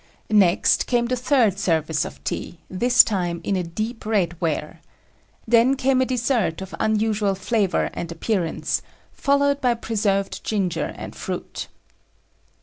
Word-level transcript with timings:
Next 0.33 0.87
came 0.87 1.05
the 1.05 1.15
third 1.15 1.59
service 1.59 2.05
of 2.05 2.23
tea, 2.23 2.57
this 2.71 3.03
time 3.03 3.39
in 3.43 3.55
a 3.55 3.61
deep 3.61 4.03
red 4.03 4.35
ware. 4.41 4.81
Then 5.47 5.75
came 5.75 6.01
a 6.01 6.07
dessert 6.07 6.59
of 6.59 6.73
unusual 6.79 7.35
flavor 7.35 7.91
and 7.93 8.11
appearance, 8.11 8.81
followed 9.13 9.61
by 9.61 9.75
preserved 9.75 10.43
ginger 10.43 10.91
and 10.95 11.15
fruit. 11.15 11.67